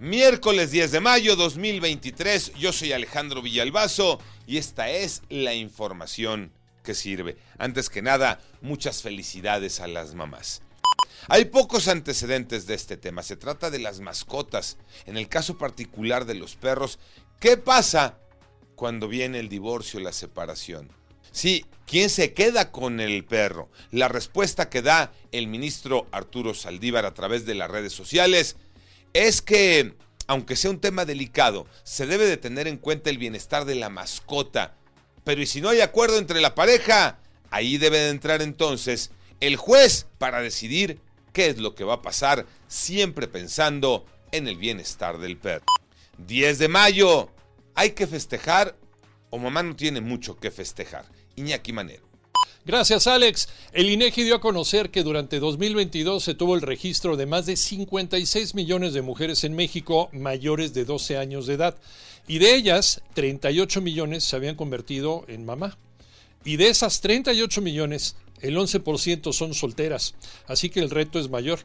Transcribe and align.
Miércoles 0.00 0.72
10 0.72 0.90
de 0.90 1.00
mayo 1.00 1.36
2023, 1.36 2.54
yo 2.54 2.72
soy 2.72 2.92
Alejandro 2.92 3.42
Villalbazo 3.42 4.18
y 4.44 4.58
esta 4.58 4.90
es 4.90 5.22
la 5.28 5.54
información 5.54 6.50
que 6.82 6.94
sirve. 6.94 7.36
Antes 7.58 7.90
que 7.90 8.02
nada, 8.02 8.40
muchas 8.60 9.02
felicidades 9.02 9.78
a 9.78 9.86
las 9.86 10.14
mamás. 10.14 10.62
Hay 11.28 11.44
pocos 11.44 11.86
antecedentes 11.86 12.66
de 12.66 12.74
este 12.74 12.96
tema, 12.96 13.22
se 13.22 13.36
trata 13.36 13.70
de 13.70 13.78
las 13.78 14.00
mascotas. 14.00 14.78
En 15.06 15.16
el 15.16 15.28
caso 15.28 15.58
particular 15.58 16.24
de 16.24 16.34
los 16.34 16.56
perros, 16.56 16.98
¿qué 17.38 17.56
pasa 17.56 18.18
cuando 18.74 19.06
viene 19.06 19.38
el 19.38 19.48
divorcio, 19.48 20.00
la 20.00 20.12
separación? 20.12 20.90
Sí, 21.30 21.66
¿quién 21.86 22.10
se 22.10 22.32
queda 22.32 22.72
con 22.72 22.98
el 23.00 23.24
perro? 23.24 23.70
La 23.92 24.08
respuesta 24.08 24.68
que 24.68 24.82
da 24.82 25.12
el 25.30 25.46
ministro 25.46 26.08
Arturo 26.10 26.52
Saldívar 26.52 27.06
a 27.06 27.14
través 27.14 27.46
de 27.46 27.54
las 27.54 27.70
redes 27.70 27.92
sociales 27.92 28.56
es 29.14 29.40
que, 29.40 29.94
aunque 30.26 30.56
sea 30.56 30.70
un 30.70 30.80
tema 30.80 31.06
delicado, 31.06 31.66
se 31.84 32.06
debe 32.06 32.26
de 32.26 32.36
tener 32.36 32.68
en 32.68 32.76
cuenta 32.76 33.08
el 33.08 33.16
bienestar 33.16 33.64
de 33.64 33.76
la 33.76 33.88
mascota. 33.88 34.76
Pero 35.24 35.40
¿y 35.40 35.46
si 35.46 35.62
no 35.62 35.70
hay 35.70 35.80
acuerdo 35.80 36.18
entre 36.18 36.42
la 36.42 36.54
pareja? 36.54 37.18
Ahí 37.50 37.78
debe 37.78 37.98
de 37.98 38.10
entrar 38.10 38.42
entonces 38.42 39.12
el 39.40 39.56
juez 39.56 40.06
para 40.18 40.42
decidir 40.42 41.00
qué 41.32 41.46
es 41.46 41.58
lo 41.58 41.74
que 41.74 41.84
va 41.84 41.94
a 41.94 42.02
pasar, 42.02 42.46
siempre 42.68 43.28
pensando 43.28 44.04
en 44.32 44.48
el 44.48 44.56
bienestar 44.56 45.18
del 45.18 45.38
perro. 45.38 45.64
10 46.18 46.58
de 46.58 46.68
mayo, 46.68 47.30
¿hay 47.74 47.90
que 47.90 48.06
festejar 48.06 48.76
o 49.30 49.38
mamá 49.38 49.62
no 49.62 49.76
tiene 49.76 50.00
mucho 50.00 50.36
que 50.36 50.50
festejar? 50.50 51.06
Iñaki 51.36 51.72
Manero. 51.72 52.13
Gracias, 52.66 53.06
Alex. 53.06 53.50
El 53.74 53.90
INEGI 53.90 54.22
dio 54.22 54.36
a 54.36 54.40
conocer 54.40 54.90
que 54.90 55.02
durante 55.02 55.38
2022 55.38 56.24
se 56.24 56.34
tuvo 56.34 56.54
el 56.54 56.62
registro 56.62 57.14
de 57.18 57.26
más 57.26 57.44
de 57.44 57.56
56 57.56 58.54
millones 58.54 58.94
de 58.94 59.02
mujeres 59.02 59.44
en 59.44 59.54
México 59.54 60.08
mayores 60.12 60.72
de 60.72 60.86
12 60.86 61.18
años 61.18 61.46
de 61.46 61.54
edad. 61.54 61.76
Y 62.26 62.38
de 62.38 62.54
ellas, 62.54 63.02
38 63.12 63.82
millones 63.82 64.24
se 64.24 64.36
habían 64.36 64.56
convertido 64.56 65.26
en 65.28 65.44
mamá. 65.44 65.76
Y 66.42 66.56
de 66.56 66.68
esas 66.68 67.02
38 67.02 67.60
millones, 67.60 68.16
el 68.40 68.56
11% 68.56 69.34
son 69.34 69.52
solteras. 69.52 70.14
Así 70.46 70.70
que 70.70 70.80
el 70.80 70.88
reto 70.88 71.18
es 71.18 71.28
mayor. 71.28 71.60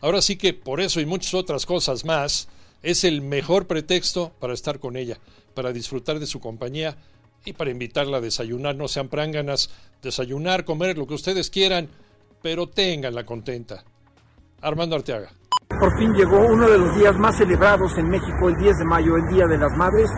Ahora 0.00 0.22
sí 0.22 0.36
que 0.36 0.54
por 0.54 0.80
eso 0.80 1.00
y 1.00 1.06
muchas 1.06 1.34
otras 1.34 1.66
cosas 1.66 2.04
más, 2.04 2.46
es 2.84 3.02
el 3.02 3.22
mejor 3.22 3.66
pretexto 3.66 4.32
para 4.38 4.54
estar 4.54 4.78
con 4.78 4.96
ella, 4.96 5.18
para 5.54 5.72
disfrutar 5.72 6.20
de 6.20 6.28
su 6.28 6.38
compañía 6.38 6.96
y 7.44 7.52
para 7.52 7.70
invitarla 7.70 8.18
a 8.18 8.20
desayunar. 8.20 8.76
No 8.76 8.88
sean 8.88 9.08
pránganas, 9.08 9.70
desayunar, 10.02 10.64
comer, 10.64 10.98
lo 10.98 11.06
que 11.06 11.14
ustedes 11.14 11.50
quieran, 11.50 11.88
pero 12.42 12.68
ténganla 12.68 13.24
contenta. 13.24 13.84
Armando 14.60 14.96
Arteaga. 14.96 15.30
Por 15.68 15.98
fin 15.98 16.12
llegó 16.14 16.38
uno 16.38 16.68
de 16.68 16.78
los 16.78 16.96
días 16.96 17.16
más 17.16 17.36
celebrados 17.36 17.96
en 17.98 18.08
México, 18.08 18.48
el 18.48 18.56
10 18.56 18.78
de 18.78 18.84
mayo, 18.84 19.16
el 19.16 19.34
Día 19.34 19.46
de 19.46 19.58
las 19.58 19.76
Madres, 19.76 20.10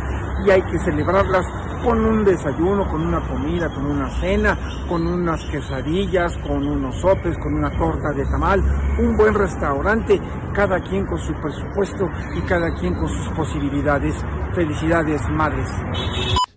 y 0.45 0.51
hay 0.51 0.63
que 0.63 0.79
celebrarlas 0.81 1.45
con 1.83 2.05
un 2.05 2.25
desayuno, 2.25 2.89
con 2.89 3.01
una 3.01 3.27
comida, 3.29 3.73
con 3.73 3.87
una 3.87 4.11
cena, 4.21 4.59
con 4.89 5.07
unas 5.07 5.41
quesadillas, 5.51 6.37
con 6.47 6.67
unos 6.67 7.01
sopes, 7.01 7.37
con 7.39 7.55
una 7.55 7.71
torta 7.77 8.13
de 8.13 8.25
tamal, 8.25 8.61
un 8.99 9.17
buen 9.17 9.35
restaurante, 9.35 10.21
cada 10.53 10.81
quien 10.81 11.07
con 11.07 11.19
su 11.19 11.33
presupuesto 11.41 12.09
y 12.37 12.41
cada 12.43 12.75
quien 12.75 12.95
con 12.95 13.09
sus 13.09 13.29
posibilidades. 13.37 14.15
Felicidades, 14.55 15.23
madres. 15.31 15.69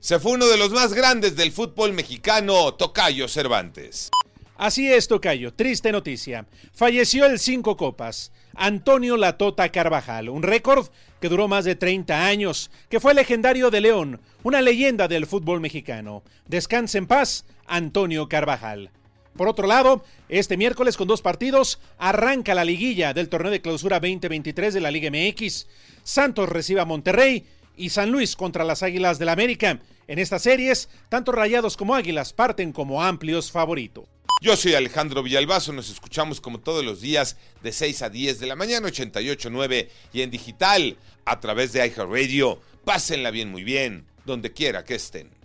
Se 0.02 0.18
fue 0.18 0.32
uno 0.32 0.48
de 0.48 0.58
los 0.58 0.72
más 0.72 0.94
grandes 0.94 1.36
del 1.36 1.52
fútbol 1.52 1.92
mexicano, 1.92 2.74
Tocayo 2.74 3.28
Cervantes. 3.28 4.10
Así 4.56 4.90
es, 4.90 5.10
Tocayo. 5.10 5.54
Triste 5.54 5.92
noticia. 5.92 6.46
Falleció 6.72 7.26
el 7.26 7.38
Cinco 7.38 7.76
Copas. 7.76 8.32
Antonio 8.56 9.18
Latota 9.18 9.70
Carvajal, 9.70 10.30
un 10.30 10.44
récord 10.44 10.88
que 11.20 11.28
duró 11.28 11.50
más 11.50 11.66
de 11.66 11.76
30 11.76 12.28
años, 12.28 12.72
que 12.88 13.02
fue 13.02 13.14
legendario 13.14 13.72
de 13.72 13.82
León, 13.82 14.22
una 14.44 14.62
leyenda 14.62 15.10
del 15.10 15.28
fútbol 15.28 15.60
mexicano. 15.60 16.24
Descanse 16.48 16.98
en 16.98 17.08
paz, 17.08 17.46
Antonio 17.68 18.30
Carvajal. 18.30 18.92
Por 19.36 19.50
otro 19.50 19.68
lado, 19.68 20.04
este 20.30 20.56
miércoles 20.56 20.96
con 20.96 21.10
dos 21.10 21.22
partidos 21.22 21.80
arranca 21.98 22.56
la 22.56 22.66
liguilla 22.66 23.14
del 23.14 23.28
torneo 23.28 23.52
de 23.52 23.62
clausura 23.62 24.00
2023 24.00 24.74
de 24.74 24.82
la 24.82 24.92
Liga 24.92 25.12
MX. 25.12 25.68
Santos 26.04 26.48
recibe 26.50 26.82
a 26.82 26.86
Monterrey 26.86 27.46
y 27.80 27.90
San 27.90 28.12
Luis 28.12 28.36
contra 28.36 28.64
las 28.64 28.84
Águilas 28.84 29.18
del 29.18 29.28
la 29.28 29.32
América. 29.32 29.80
En 30.08 30.20
estas 30.20 30.44
series, 30.44 30.90
tanto 31.08 31.32
Rayados 31.32 31.78
como 31.78 31.96
Águilas 31.96 32.34
parten 32.34 32.72
como 32.72 33.02
amplios 33.02 33.52
favoritos. 33.52 34.06
Yo 34.42 34.56
soy 34.56 34.74
Alejandro 34.74 35.24
Villalbazo, 35.24 35.74
nos 35.74 35.90
escuchamos 35.90 36.40
como 36.40 36.60
todos 36.60 36.84
los 36.84 37.02
días 37.02 37.38
de 37.64 37.72
6 37.72 38.02
a 38.04 38.10
10 38.10 38.40
de 38.40 38.48
la 38.48 38.56
mañana, 38.56 38.88
88.9 38.88 39.90
y 40.14 40.22
en 40.22 40.30
digital 40.30 40.98
a 41.26 41.40
través 41.40 41.74
de 41.74 41.86
iHeartRadio. 41.86 42.60
Pásenla 42.86 43.32
bien, 43.32 43.50
muy 43.50 43.64
bien, 43.64 44.06
donde 44.26 44.52
quiera 44.52 44.84
que 44.84 44.96
estén. 44.96 45.39